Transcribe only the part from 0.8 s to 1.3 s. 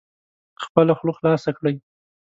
خوله